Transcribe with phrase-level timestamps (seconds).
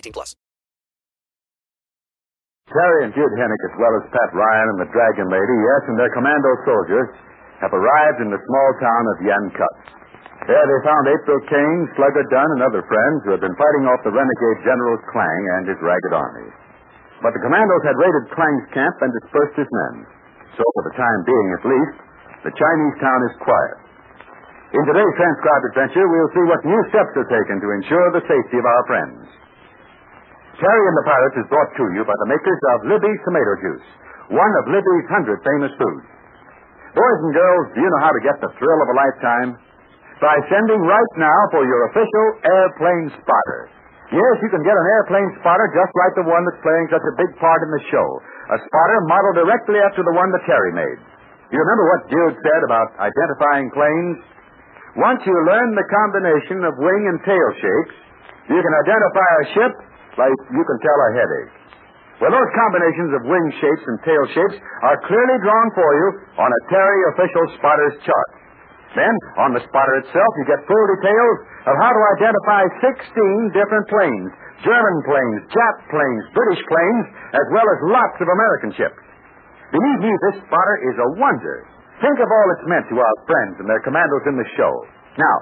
[0.00, 0.32] 18 plus.
[2.70, 5.98] Terry and Dude Hennick, as well as Pat Ryan and the Dragon Lady, yes, and
[5.98, 7.10] their commando soldiers,
[7.58, 9.76] have arrived in the small town of Yankuk.
[10.46, 14.06] There they found April Kane, Slugger Dunn, and other friends who had been fighting off
[14.06, 16.48] the renegade General Klang and his ragged army.
[17.20, 19.94] But the commandos had raided Klang's camp and dispersed his men.
[20.56, 21.94] So, for the time being at least,
[22.48, 23.78] the Chinese town is quiet.
[24.72, 28.56] In today's transcribed adventure, we'll see what new steps are taken to ensure the safety
[28.62, 29.39] of our friends.
[30.60, 33.86] Terry and the Pirates is brought to you by the makers of Libby's Tomato Juice,
[34.28, 36.04] one of Libby's hundred famous foods.
[36.92, 39.50] Boys and girls, do you know how to get the thrill of a lifetime?
[40.20, 43.72] By sending right now for your official airplane spotter.
[44.12, 47.14] Yes, you can get an airplane spotter just like the one that's playing such a
[47.16, 48.08] big part in the show.
[48.52, 51.00] A spotter modeled directly after the one that Terry made.
[51.54, 54.18] You remember what Dude said about identifying planes?
[54.98, 57.96] Once you learn the combination of wing and tail shapes,
[58.50, 59.74] you can identify a ship
[60.20, 61.52] like you can tell a headache.
[62.20, 66.50] Well, those combinations of wing shapes and tail shapes are clearly drawn for you on
[66.52, 68.30] a Terry official spotter's chart.
[68.92, 72.62] Then, on the spotter itself, you get full details of how to identify
[72.92, 74.30] 16 different planes
[74.60, 79.00] German planes, Jap planes, British planes, as well as lots of American ships.
[79.72, 81.64] Believe me, this spotter is a wonder.
[82.04, 84.72] Think of all it's meant to our friends and their commandos in the show.
[85.16, 85.36] Now,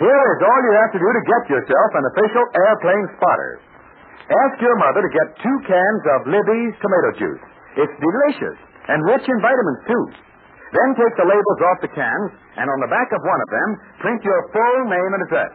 [0.00, 3.52] here is all you have to do to get yourself an official airplane spotter.
[4.26, 7.44] Ask your mother to get two cans of Libby's tomato juice.
[7.78, 8.58] It's delicious
[8.90, 10.04] and rich in vitamins, too.
[10.74, 13.68] Then take the labels off the cans, and on the back of one of them,
[14.02, 15.54] print your full name and address.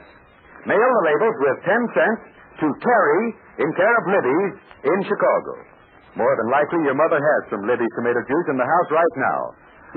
[0.64, 2.22] Mail the labels with 10 cents
[2.64, 3.24] to Terry
[3.60, 4.54] in care of Libby's
[4.88, 5.54] in Chicago.
[6.16, 9.40] More than likely, your mother has some Libby's tomato juice in the house right now.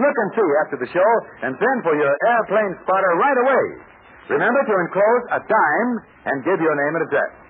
[0.03, 1.11] Look and see after the show
[1.47, 3.65] and send for your airplane spotter right away.
[4.35, 5.93] Remember to enclose a dime
[6.27, 7.44] and give your name and address.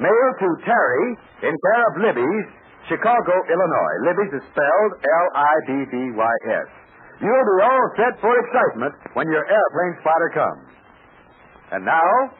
[0.00, 1.06] Mail to Terry
[1.44, 2.46] in care of Libby's,
[2.88, 3.96] Chicago, Illinois.
[4.08, 6.68] Libby's is spelled L-I-B-B-Y-S.
[7.20, 10.72] You'll be all set for excitement when your airplane spotter comes.
[11.72, 12.32] And now,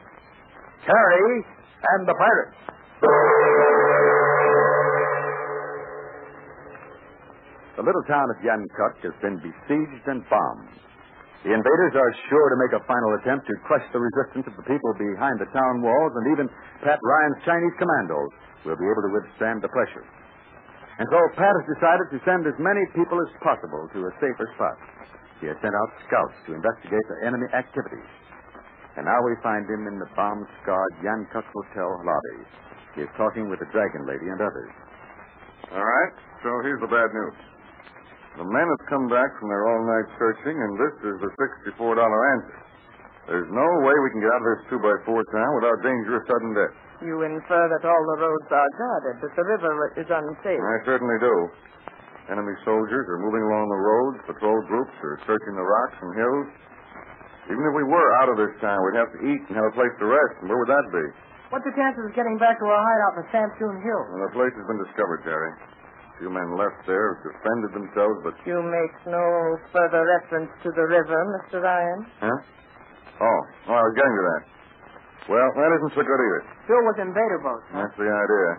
[0.89, 1.45] Terry
[1.85, 2.57] and the Pirates.
[7.77, 10.69] The little town of Yankuk has been besieged and bombed.
[11.41, 14.67] The invaders are sure to make a final attempt to crush the resistance of the
[14.69, 16.45] people behind the town walls, and even
[16.85, 18.29] Pat Ryan's Chinese commandos
[18.61, 20.05] will be able to withstand the pressure.
[21.01, 24.45] And so Pat has decided to send as many people as possible to a safer
[24.53, 24.77] spot.
[25.41, 28.09] He has sent out scouts to investigate the enemy activities.
[29.01, 32.45] And now we find him in the bomb-scarred Yankuk Hotel lobby.
[32.93, 34.71] He is talking with the Dragon Lady and others.
[35.73, 36.13] All right,
[36.45, 37.50] so here's the bad news.
[38.39, 41.31] The men have come back from their all-night searching, and this is the
[41.75, 42.59] $64 answer.
[43.27, 46.51] There's no way we can get out of this two-by-four town without danger of sudden
[46.57, 46.73] death.
[47.05, 50.57] You infer that all the roads are guarded, that the river is unsafe.
[50.57, 51.35] I certainly do.
[52.31, 56.47] Enemy soldiers are moving along the roads, patrol groups are searching the rocks and hills.
[57.51, 59.75] Even if we were out of this town, we'd have to eat and have a
[59.75, 61.05] place to rest, and where would that be?
[61.51, 64.01] What's the chances of getting back to our hideout in Samsoon Hill?
[64.07, 65.51] Well, the place has been discovered, Terry.
[66.21, 68.37] A few men left there have defended themselves, but...
[68.45, 69.25] You make no
[69.73, 71.65] further reference to the river, Mr.
[71.65, 72.05] Ryan.
[72.21, 72.37] Huh?
[73.25, 74.41] Oh, oh, I was getting to that.
[75.33, 76.41] Well, that isn't so good either.
[76.69, 77.65] Still with invader boats.
[77.73, 77.89] huh?
[77.89, 78.49] That's the idea.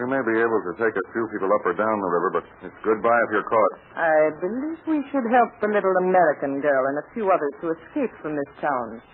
[0.00, 2.44] We may be able to take a few people up or down the river, but
[2.64, 3.72] it's goodbye if you're caught.
[3.92, 8.16] I believe we should help the little American girl and a few others to escape
[8.24, 9.04] from this town.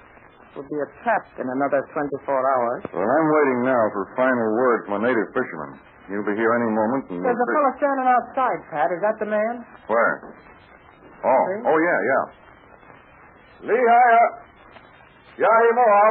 [0.54, 2.86] We'll be trapped in another 24 hours.
[2.94, 5.97] Well, I'm waiting now for final word from a native fisherman.
[6.08, 7.02] He'll be here any moment.
[7.12, 8.88] And There's a we'll fellow standing outside, Pat.
[8.96, 9.54] Is that the man?
[9.92, 10.14] Where?
[11.20, 11.60] Oh, See?
[11.68, 12.24] oh yeah, yeah.
[13.68, 14.16] Lehigh,
[15.36, 16.04] Yahi Moa.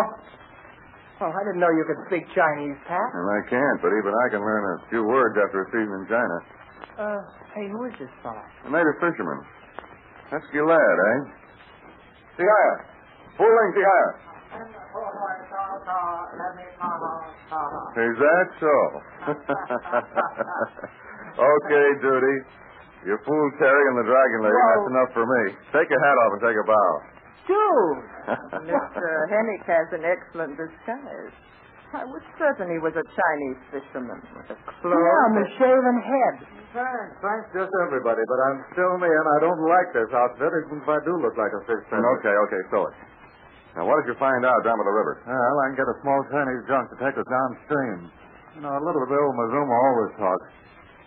[1.18, 3.10] Oh, I didn't know you could speak Chinese, Pat.
[3.18, 6.06] And I can't, but even I can learn a few words after a season in
[6.06, 6.38] China.
[6.94, 7.22] Uh,
[7.58, 8.44] hey, who is this fella?
[8.66, 9.42] A native fisherman.
[10.30, 11.18] That's Gilad, eh?
[12.38, 12.78] See higher.
[13.42, 14.14] Full length, see higher.
[17.98, 18.76] Is that so?
[21.38, 22.38] okay, Judy.
[23.06, 24.58] You fooled Terry and the Dragon Lady.
[24.58, 24.68] Whoa.
[24.68, 25.44] That's enough for me.
[25.72, 26.92] Take your hat off and take a bow.
[27.48, 28.00] Dude!
[28.68, 29.08] Mr.
[29.32, 31.32] Hennick has an excellent disguise.
[31.96, 36.36] I was certain he was a Chinese fisherman with a close Yeah, and shaven head.
[36.76, 40.84] Thanks, thanks, just everybody, but I'm still me, and I don't like this outfit, even
[40.84, 42.04] if I do look like a fisherman.
[42.20, 42.96] Okay, okay, so it.
[43.78, 45.22] Now, what did you find out down by the river?
[45.22, 48.10] Well, I can get a small Chinese junk to take us downstream.
[48.58, 50.50] You know, a little of old Mazuma always talks.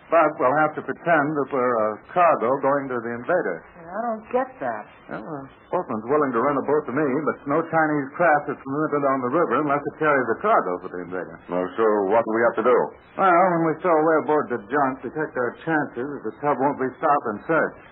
[0.07, 3.57] But we'll have to pretend that we're a cargo going to the invader.
[3.79, 4.83] I don't get that.
[5.07, 8.59] Well, the boatman's willing to rent a boat to me, but no Chinese craft is
[8.59, 11.39] permitted on the river unless it carries a cargo for the invader.
[11.47, 12.77] No, so what do we have to do?
[13.19, 16.59] Well, when we stow away aboard the junk, we take our chances that the tub
[16.59, 17.83] won't be stopped and searched.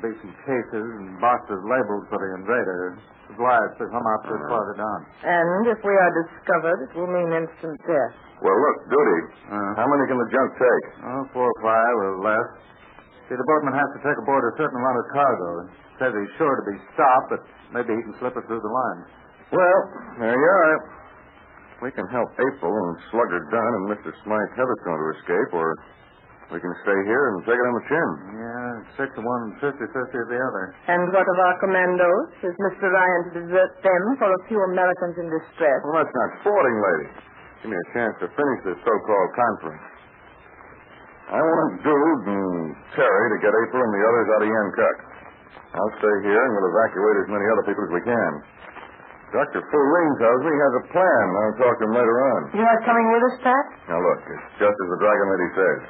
[0.00, 2.96] There'll be some cases and boxes labeled for the invader.
[3.28, 5.00] Supplies to come out to farther down.
[5.22, 8.14] And if we are discovered, it will mean instant death.
[8.40, 9.20] Well, look, Duty.
[9.52, 9.72] Uh.
[9.76, 10.84] How many can the junk take?
[11.04, 12.48] Oh, four or five or less.
[13.28, 15.50] See, the boatman has to take aboard a certain amount of cargo.
[16.00, 17.40] Says he's sure to be stopped, but
[17.76, 19.00] maybe he can slip it through the line.
[19.52, 19.80] Well,
[20.18, 20.76] there you are.
[21.84, 24.10] We can help April and Slugger Dunn and Mr.
[24.24, 25.76] Smythe Heatherstone to escape, or
[26.50, 28.08] we can stay here and take it on the chin.
[28.34, 30.64] Yeah, six of one, fifty-fifty of the other.
[30.90, 32.26] And what of our commandos?
[32.42, 32.90] Is Mr.
[32.90, 35.78] Ryan to desert them for a few Americans in distress?
[35.86, 37.08] Well, that's not sporting, lady.
[37.62, 39.84] Give me a chance to finish this so-called conference.
[41.30, 44.96] I want Dude and Terry to get April and the others out of Yankuk.
[45.70, 48.32] I'll stay here and we'll evacuate as many other people as we can.
[49.30, 49.62] Dr.
[49.62, 51.24] Fu Ling tells me he has a plan.
[51.38, 52.40] I'll talk to him later on.
[52.50, 53.64] You are not coming with us, Pat?
[53.86, 55.80] Now, look, it's just as the Dragon Lady says.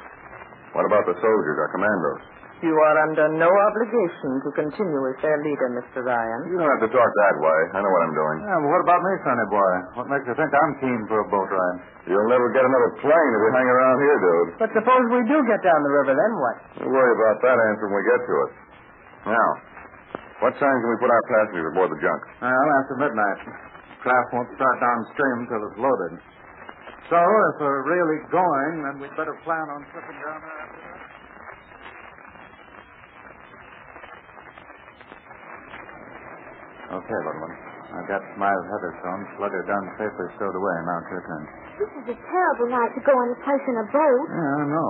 [0.71, 2.21] What about the soldiers, our commandos?
[2.61, 6.05] You are under no obligation to continue as their leader, Mr.
[6.05, 6.45] Ryan.
[6.45, 7.59] You don't have to talk that way.
[7.73, 8.37] I know what I'm doing.
[8.45, 9.73] Yeah, well, what about me, sonny boy?
[9.97, 11.79] What makes you think I'm keen for a boat ride?
[12.05, 14.49] You'll never get another plane if you hang around here, dude.
[14.61, 16.55] But suppose we do get down the river, then what?
[16.85, 18.51] We'll worry about that answer when we get to it.
[19.33, 19.49] Now,
[20.45, 22.21] what time can we put our passengers aboard the junk?
[22.45, 23.39] Well, after midnight.
[24.05, 26.13] Craft won't start downstream till it's loaded.
[27.09, 31.01] So, if we're really going, then we'd better plan on slipping down there after that.
[36.91, 37.55] Okay, little one.
[37.91, 40.75] I've got Smythe Heatherstone, Slugger Dunn safely stowed away.
[40.87, 41.43] Now it's your turn.
[41.79, 44.23] This is a terrible night to go any place in a boat.
[44.27, 44.89] Yeah, I know.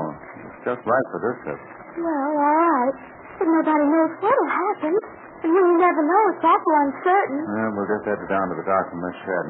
[0.50, 1.60] It's just right for this trip.
[2.02, 2.96] Well, all right.
[3.42, 4.94] But nobody knows what'll happen.
[5.42, 7.40] And when you never know, it's awful uncertain.
[7.42, 9.46] Yeah, we'll just head down to the dock from this shed.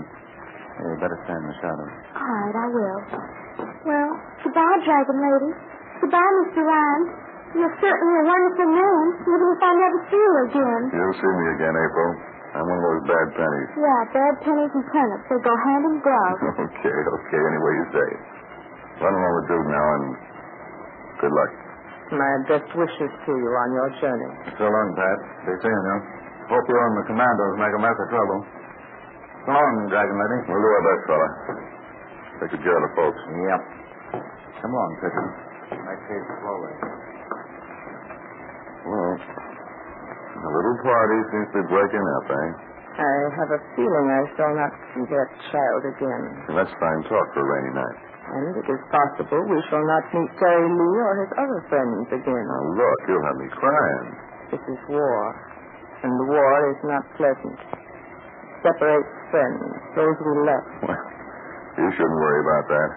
[0.80, 1.92] Hey, you better stay in the shadows.
[2.16, 3.00] All right, I will.
[3.84, 4.10] Well,
[4.48, 5.52] goodbye, Dragon Lady.
[6.04, 6.64] Goodbye, Mr.
[6.64, 7.04] Ryan.
[7.52, 10.82] You're certainly a wonderful man, even if I never see you again.
[10.96, 12.10] You'll see me again, April.
[12.52, 13.70] I'm one of those bad pennies.
[13.80, 15.24] Yeah, bad pennies and turnips.
[15.32, 16.38] They go hand in glove.
[16.68, 18.22] okay, okay, any way you say it.
[19.00, 20.06] Run along with Dude now, and
[21.24, 21.52] good luck.
[22.12, 24.32] My best wishes to you on your journey.
[24.60, 25.18] So long, Pat.
[25.48, 25.98] Be seeing you.
[26.52, 28.40] Hope you and the commandos make a mess of trouble.
[29.48, 30.38] So long, Dragon Lady.
[30.52, 31.28] We'll do our best, fella.
[32.44, 33.22] Take good care of the folks.
[33.32, 33.62] Yep.
[34.60, 35.28] Come along, Pigeon.
[35.88, 36.74] Make haste slowly.
[38.86, 39.14] Well,
[40.42, 42.50] the little party seems to be breaking up, eh?
[42.92, 46.24] I have a feeling I shall not see that child again.
[46.54, 47.98] That's fine talk for a rainy night.
[48.32, 52.46] And it is possible we shall not meet Terry Lee or his other friends again.
[52.48, 54.08] Now, look, you'll have me crying.
[54.52, 55.20] This is war.
[56.04, 57.58] And the war is not pleasant.
[58.62, 59.62] Separates friends,
[59.98, 60.70] those we left.
[60.86, 61.04] Well,
[61.82, 62.90] you shouldn't worry about that.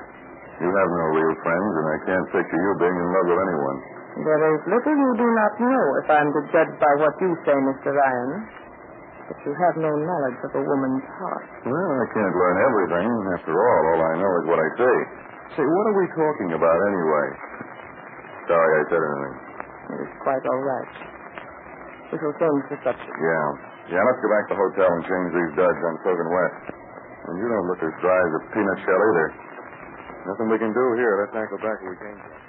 [0.61, 3.79] You have no real friends, and I can't picture you being in love with anyone.
[4.15, 7.57] There is little you do not know if I'm to judge by what you say,
[7.59, 7.91] Mr.
[7.91, 8.31] Ryan.
[9.27, 11.49] But you have no knowledge of a woman's heart.
[11.67, 13.09] Well, I can't learn everything.
[13.35, 14.97] After all, all I know is what I say.
[15.59, 17.27] Say, what are we talking about anyway?
[18.47, 19.37] Sorry I said anything.
[19.85, 20.93] It is quite all right.
[22.13, 23.17] We shall change the subject.
[23.19, 23.49] Yeah.
[23.99, 26.65] Yeah, let's go back to the hotel and change these duds on Sogan West.
[27.27, 29.29] And you don't look as dry as a peanut shell either.
[30.29, 31.13] Nothing we can do here.
[31.25, 32.45] Let's not go back where we came from.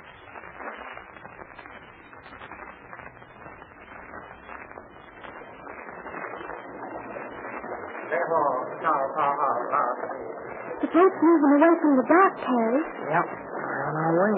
[10.82, 12.82] The boat's moving away from the dock, Terry.
[13.14, 14.38] Yep, we're on our way.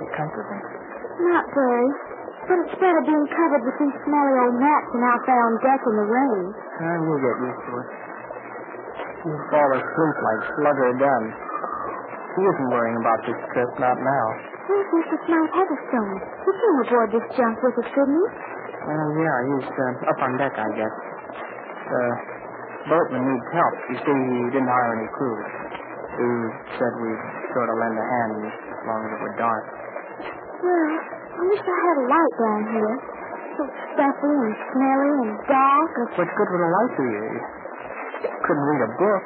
[0.00, 0.60] You comfortable?
[1.28, 1.88] Not very.
[2.48, 5.80] But it's better being covered with these smelly old mats than out there on deck
[5.84, 6.44] in the rain.
[6.80, 7.88] I will get used to it.
[9.28, 11.24] He'll fall asleep like Slugger Dunn.
[12.38, 14.26] He isn't worrying about this trip, not now.
[14.70, 15.16] Where's Mr.
[15.28, 16.16] Smythe Heatherstone?
[16.16, 18.26] He came aboard this junk with us, didn't he?
[18.88, 20.94] Well, yeah, he's uh, up on deck, I guess.
[21.88, 22.02] The
[22.88, 23.74] boatman needs help.
[23.92, 25.36] You see, he didn't hire any crew.
[26.18, 26.28] He
[26.80, 29.64] said we'd sort of lend a hand as long as it were dark.
[30.58, 30.92] Well,
[31.38, 32.94] I wish I had a light down here.
[33.54, 33.62] So
[33.94, 35.90] stuffy and smelly and dark.
[35.94, 36.06] Or...
[36.18, 37.26] What good would a light do you?
[38.26, 39.24] You couldn't read a book.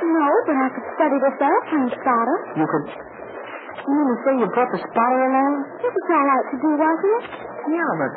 [0.00, 2.38] No, but I could study this airplane spotter.
[2.56, 2.86] You could.
[2.88, 5.54] You mean to say you brought the spotter along?
[5.80, 7.24] It was all right to do, wasn't it?
[7.68, 8.12] Yeah, but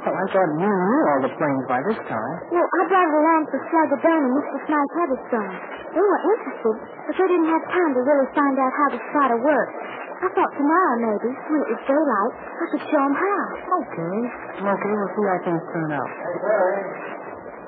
[0.00, 2.34] well, I thought you knew all the planes by this time.
[2.48, 4.56] Well, I brought it along for Slugger Dunn and Mr.
[4.64, 5.54] Smythe Heatherstone.
[5.92, 6.76] They were interested,
[7.06, 9.74] but they didn't have time to really find out how the spotter worked.
[10.20, 13.40] I thought tomorrow, maybe, when it was daylight, I could show them how.
[13.80, 14.16] Okay.
[14.60, 16.10] Okay, we'll see how things turn out.
[16.12, 16.76] Hey, Barry.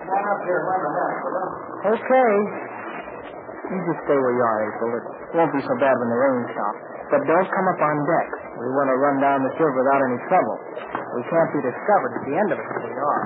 [0.05, 1.49] Come on up here and lend a hand, will you?
[1.97, 2.33] Okay.
[3.73, 4.89] You just stay where you are, April.
[5.01, 6.81] It won't be so bad when the rain stops.
[7.09, 8.29] But don't come up on deck.
[8.61, 10.57] We want to run down the ship without any trouble.
[11.13, 13.25] We can't be discovered at the end of it if we are.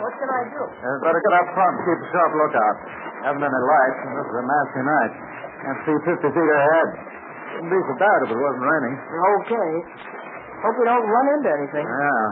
[0.00, 0.62] What can I do?
[0.64, 2.76] Uh, better get up front and keep a sharp lookout.
[3.20, 5.12] Haven't any lights, and this is a nasty night.
[5.60, 6.88] Can't see 50 feet ahead.
[7.60, 8.94] Wouldn't be so bad if it wasn't raining.
[8.96, 9.70] Okay.
[10.64, 11.84] Hope we don't run into anything.
[11.84, 12.24] Yeah.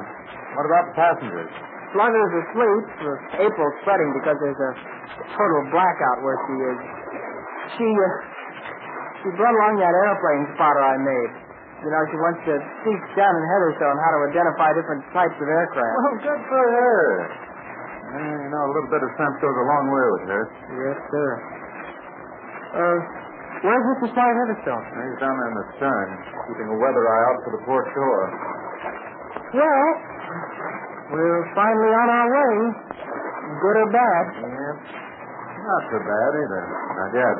[0.57, 1.53] What about the passengers?
[1.93, 2.85] Slugger's asleep.
[3.37, 4.73] April's fretting because there's a
[5.37, 6.79] total blackout where she is.
[7.77, 8.09] She, uh,
[9.29, 11.33] she brought along that airplane spotter I made.
[11.85, 15.47] You know, she wants to teach John and Heatherstone how to identify different types of
[15.47, 15.95] aircraft.
[16.01, 16.99] Well, good for her.
[18.09, 20.43] Yeah, you know, a little bit of sense goes a long way with her.
[20.81, 21.29] Yes, sir.
[22.73, 22.99] Uh,
[23.69, 24.09] where's Mr.
[24.17, 24.85] Smythe Heatherstone?
[24.97, 26.09] He's down there in the stern,
[26.49, 28.25] keeping a weather eye out for the port shore.
[29.55, 29.89] Well,
[31.13, 32.55] we're finally on our way.
[33.61, 34.25] Good or bad?
[34.41, 34.77] Yep.
[35.69, 36.63] Not so bad either.
[36.97, 37.37] Not yet.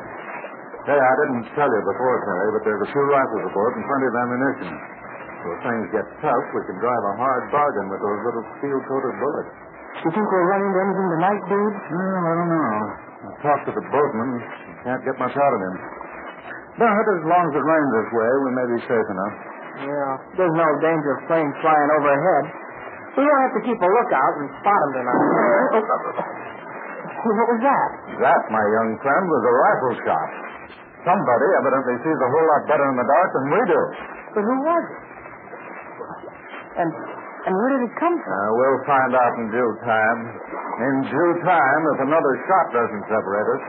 [0.87, 4.07] Hey, I didn't tell you before, Terry, but there's a few rifles aboard and plenty
[4.07, 4.71] of ammunition.
[5.39, 9.13] So if things get tough, we can drive a hard bargain with those little steel-coated
[9.19, 9.51] bullets.
[10.03, 11.75] You think we'll run into anything tonight, dude?
[11.91, 12.71] Well, I don't know.
[13.19, 14.31] I talked to the boatman.
[14.87, 15.75] Can't get much out of him.
[16.79, 19.35] But as long as it rains this way, we may be safe enough.
[19.83, 20.11] Yeah.
[20.39, 22.43] There's no danger of planes flying overhead.
[23.19, 25.23] We don't have to keep a lookout and spot them tonight.
[27.27, 27.89] what was that?
[28.23, 30.48] That, my young friend, was a rifle shot.
[31.07, 33.81] Somebody evidently sees a whole lot better in the dark than we do.
[34.35, 34.99] But who was it?
[36.79, 36.89] And
[37.47, 38.35] and where did it come from?
[38.35, 40.19] Uh, we'll find out in due time.
[40.83, 43.63] In due time, if another shot doesn't separate us.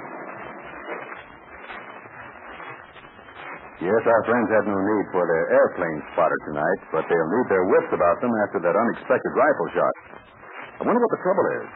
[3.80, 7.64] Yes, our friends had no need for their airplane spotter tonight, but they'll need their
[7.64, 9.94] wits about them after that unexpected rifle shot.
[10.76, 11.66] I wonder what the trouble is.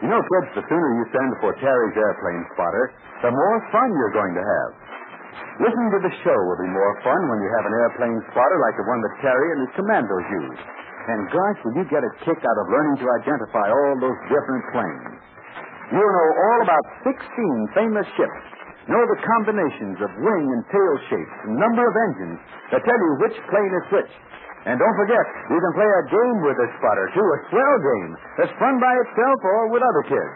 [0.00, 2.84] You know, kids, the sooner you send for Terry's airplane spotter,
[3.20, 4.70] the more fun you're going to have.
[5.60, 8.80] Listening to the show will be more fun when you have an airplane spotter like
[8.80, 10.60] the one that Terry and his commandos use.
[11.04, 14.64] And gosh, will you get a kick out of learning to identify all those different
[14.72, 15.20] planes.
[15.92, 18.40] You'll know all about 16 famous ships,
[18.88, 22.40] know the combinations of wing and tail shapes and number of engines
[22.72, 24.12] that tell you which plane is which.
[24.68, 28.12] And don't forget, you can play a game with this spotter, too, a swell game
[28.36, 30.34] that's fun by itself or with other kids.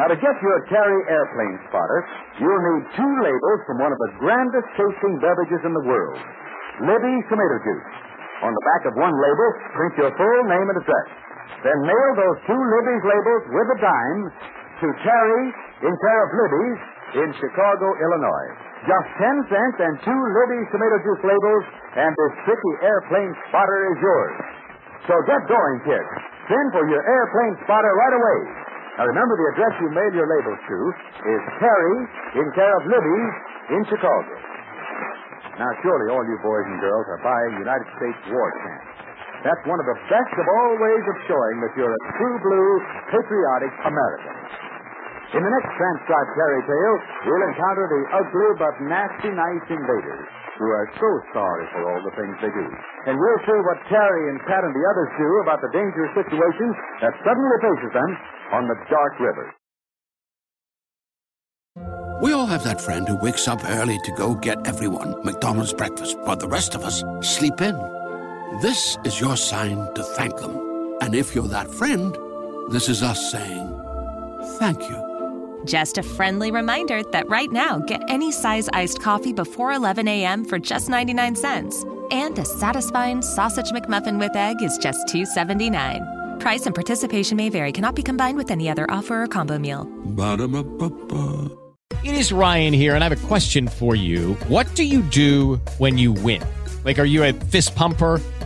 [0.00, 2.00] Now, to get your Terry airplane spotter,
[2.40, 6.18] you'll need two labels from one of the grandest tasting beverages in the world,
[6.88, 7.92] Libby's Tomato Juice.
[8.42, 11.08] On the back of one label, print your full name and address.
[11.62, 14.22] Then mail those two Libby's labels with a dime
[14.82, 15.44] to Terry
[15.86, 16.80] in care of Libby's
[17.24, 18.50] in Chicago, Illinois.
[18.90, 23.98] Just ten cents and two Libby's tomato juice labels, and this tricky airplane spotter is
[24.02, 24.34] yours.
[25.06, 26.10] So get going, kids.
[26.50, 28.38] Send for your airplane spotter right away.
[28.98, 30.78] Now remember the address you mail your labels to
[31.28, 31.96] is Terry
[32.42, 33.34] in care of Libby's
[33.78, 34.34] in Chicago.
[35.58, 38.84] Now surely all you boys and girls are buying United States war chant.
[39.46, 42.70] That's one of the best of all ways of showing that you're a true blue,
[43.12, 44.34] patriotic American.
[45.36, 46.96] In the next transcribed fairy tale,
[47.28, 52.14] we'll encounter the ugly but nasty nice invaders who are so sorry for all the
[52.14, 52.66] things they do.
[53.10, 56.68] And we'll see what Terry and Pat and the others do about the dangerous situation
[57.02, 58.10] that suddenly faces them
[58.54, 59.46] on the dark river.
[62.22, 66.16] We all have that friend who wakes up early to go get everyone McDonald's breakfast,
[66.20, 67.76] while the rest of us sleep in.
[68.62, 70.96] This is your sign to thank them.
[71.00, 72.16] And if you're that friend,
[72.70, 73.68] this is us saying
[74.58, 75.13] thank you.
[75.64, 80.44] Just a friendly reminder that right now, get any size iced coffee before 11 a.m.
[80.44, 81.84] for just 99 cents.
[82.10, 86.38] And a satisfying sausage McMuffin with egg is just $2.79.
[86.38, 89.84] Price and participation may vary, cannot be combined with any other offer or combo meal.
[90.04, 91.50] Ba-da-ba-ba-ba.
[92.02, 94.34] It is Ryan here, and I have a question for you.
[94.48, 96.42] What do you do when you win?
[96.84, 98.20] Like, are you a fist pumper?